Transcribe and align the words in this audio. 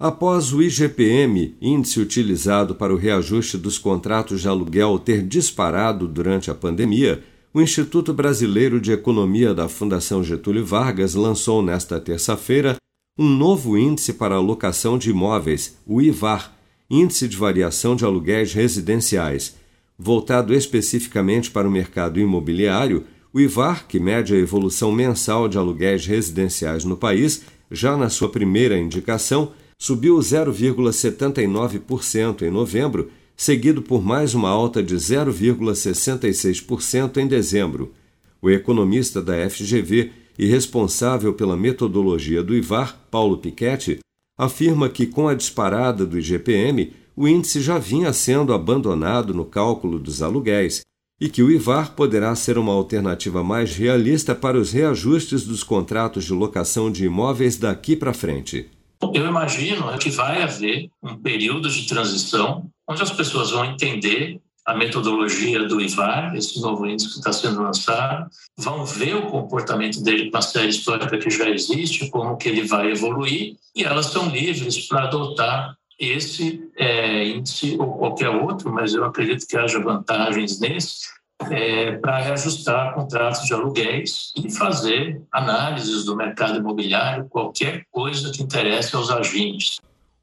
Após 0.00 0.52
o 0.52 0.62
IGPM, 0.62 1.56
índice 1.60 1.98
utilizado 1.98 2.72
para 2.72 2.94
o 2.94 2.96
reajuste 2.96 3.58
dos 3.58 3.78
contratos 3.78 4.40
de 4.40 4.46
aluguel, 4.46 4.96
ter 4.96 5.26
disparado 5.26 6.06
durante 6.06 6.52
a 6.52 6.54
pandemia, 6.54 7.24
o 7.52 7.60
Instituto 7.60 8.14
Brasileiro 8.14 8.80
de 8.80 8.92
Economia 8.92 9.52
da 9.52 9.68
Fundação 9.68 10.22
Getúlio 10.22 10.64
Vargas 10.64 11.16
lançou 11.16 11.64
nesta 11.64 11.98
terça-feira 11.98 12.76
um 13.18 13.28
novo 13.28 13.76
índice 13.76 14.12
para 14.12 14.36
a 14.36 14.40
locação 14.40 14.96
de 14.96 15.10
imóveis, 15.10 15.76
o 15.84 16.00
IVAR, 16.00 16.56
Índice 16.88 17.26
de 17.26 17.36
Variação 17.36 17.96
de 17.96 18.04
Aluguéis 18.04 18.52
Residenciais. 18.52 19.56
Voltado 19.98 20.54
especificamente 20.54 21.50
para 21.50 21.66
o 21.66 21.72
mercado 21.72 22.20
imobiliário, 22.20 23.02
o 23.34 23.40
IVAR, 23.40 23.88
que 23.88 23.98
mede 23.98 24.32
a 24.32 24.38
evolução 24.38 24.92
mensal 24.92 25.48
de 25.48 25.58
aluguéis 25.58 26.06
residenciais 26.06 26.84
no 26.84 26.96
país, 26.96 27.42
já 27.68 27.96
na 27.96 28.08
sua 28.08 28.28
primeira 28.28 28.78
indicação, 28.78 29.50
subiu 29.78 30.18
0,79% 30.18 32.42
em 32.42 32.50
novembro, 32.50 33.10
seguido 33.36 33.80
por 33.80 34.04
mais 34.04 34.34
uma 34.34 34.48
alta 34.48 34.82
de 34.82 34.96
0,66% 34.96 37.18
em 37.18 37.28
dezembro. 37.28 37.92
O 38.42 38.50
economista 38.50 39.22
da 39.22 39.48
FGV 39.48 40.10
e 40.36 40.46
responsável 40.46 41.32
pela 41.32 41.56
metodologia 41.56 42.42
do 42.42 42.56
IVAR, 42.56 42.98
Paulo 43.10 43.38
Piketty, 43.38 44.00
afirma 44.36 44.88
que 44.88 45.06
com 45.06 45.28
a 45.28 45.34
disparada 45.34 46.04
do 46.04 46.18
IGPM, 46.18 46.92
o 47.16 47.28
índice 47.28 47.60
já 47.60 47.78
vinha 47.78 48.12
sendo 48.12 48.52
abandonado 48.52 49.32
no 49.32 49.44
cálculo 49.44 49.96
dos 49.98 50.22
aluguéis 50.22 50.82
e 51.20 51.28
que 51.28 51.42
o 51.42 51.50
IVAR 51.50 51.94
poderá 51.94 52.32
ser 52.36 52.56
uma 52.58 52.72
alternativa 52.72 53.42
mais 53.42 53.74
realista 53.74 54.36
para 54.36 54.58
os 54.58 54.70
reajustes 54.70 55.44
dos 55.44 55.64
contratos 55.64 56.24
de 56.24 56.32
locação 56.32 56.92
de 56.92 57.04
imóveis 57.04 57.56
daqui 57.56 57.96
para 57.96 58.12
frente. 58.12 58.68
Eu 59.00 59.26
imagino 59.26 59.96
que 59.98 60.10
vai 60.10 60.42
haver 60.42 60.90
um 61.02 61.16
período 61.16 61.68
de 61.68 61.86
transição 61.86 62.68
onde 62.86 63.02
as 63.02 63.10
pessoas 63.10 63.50
vão 63.50 63.64
entender 63.64 64.40
a 64.68 64.74
metodologia 64.74 65.66
do 65.66 65.80
IVAR, 65.80 66.36
esse 66.36 66.60
novo 66.60 66.86
índice 66.86 67.08
que 67.08 67.18
está 67.18 67.32
sendo 67.32 67.62
lançado, 67.62 68.28
vão 68.54 68.84
ver 68.84 69.14
o 69.14 69.30
comportamento 69.30 70.02
dele 70.02 70.30
com 70.30 70.36
a 70.36 70.42
série 70.42 70.68
histórica 70.68 71.16
que 71.16 71.30
já 71.30 71.48
existe, 71.48 72.10
como 72.10 72.36
que 72.36 72.50
ele 72.50 72.64
vai 72.64 72.90
evoluir, 72.90 73.56
e 73.74 73.82
elas 73.82 74.08
estão 74.08 74.28
livres 74.28 74.86
para 74.86 75.04
adotar 75.04 75.74
esse 75.98 76.70
é, 76.76 77.26
índice 77.28 77.76
ou 77.78 77.94
qualquer 77.94 78.28
outro, 78.28 78.70
mas 78.70 78.92
eu 78.92 79.04
acredito 79.04 79.46
que 79.46 79.56
haja 79.56 79.80
vantagens 79.80 80.60
nesse, 80.60 81.08
é, 81.50 81.92
para 81.92 82.18
reajustar 82.18 82.94
contratos 82.94 83.46
de 83.46 83.54
aluguéis 83.54 84.32
e 84.36 84.50
fazer 84.50 85.20
análises 85.32 86.04
do 86.04 86.16
mercado 86.16 86.58
imobiliário, 86.58 87.26
qualquer 87.28 87.84
coisa 87.90 88.30
que 88.32 88.42
interesse 88.42 88.94
aos 88.94 89.10
agentes. 89.10 89.80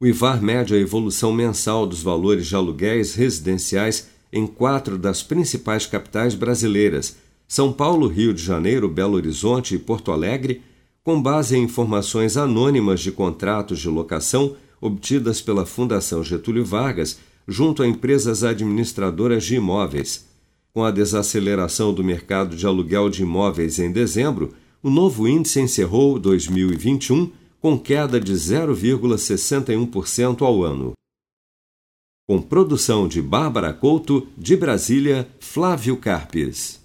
O 0.00 0.06
IVAR 0.06 0.40
mede 0.40 0.74
a 0.74 0.78
evolução 0.78 1.32
mensal 1.32 1.86
dos 1.86 2.02
valores 2.02 2.46
de 2.46 2.54
aluguéis 2.54 3.14
residenciais 3.14 4.08
em 4.32 4.46
quatro 4.46 4.98
das 4.98 5.22
principais 5.22 5.86
capitais 5.86 6.34
brasileiras, 6.34 7.16
São 7.48 7.72
Paulo, 7.72 8.06
Rio 8.06 8.34
de 8.34 8.42
Janeiro, 8.42 8.88
Belo 8.88 9.14
Horizonte 9.14 9.74
e 9.74 9.78
Porto 9.78 10.12
Alegre, 10.12 10.62
com 11.02 11.20
base 11.20 11.56
em 11.56 11.62
informações 11.62 12.36
anônimas 12.36 13.00
de 13.00 13.10
contratos 13.10 13.78
de 13.80 13.88
locação 13.88 14.54
obtidas 14.80 15.40
pela 15.40 15.64
Fundação 15.64 16.22
Getúlio 16.22 16.64
Vargas 16.64 17.18
junto 17.46 17.82
a 17.82 17.86
empresas 17.86 18.44
administradoras 18.44 19.44
de 19.44 19.56
imóveis. 19.56 20.27
Com 20.78 20.84
a 20.84 20.92
desaceleração 20.92 21.92
do 21.92 22.04
mercado 22.04 22.54
de 22.54 22.64
aluguel 22.64 23.10
de 23.10 23.22
imóveis 23.22 23.80
em 23.80 23.90
dezembro, 23.90 24.54
o 24.80 24.88
novo 24.88 25.26
índice 25.26 25.58
encerrou 25.58 26.20
2021 26.20 27.32
com 27.60 27.76
queda 27.76 28.20
de 28.20 28.32
0,61% 28.32 30.42
ao 30.42 30.62
ano. 30.62 30.92
Com 32.28 32.40
produção 32.40 33.08
de 33.08 33.20
Bárbara 33.20 33.74
Couto, 33.74 34.28
de 34.38 34.56
Brasília, 34.56 35.28
Flávio 35.40 35.96
Carpes. 35.96 36.80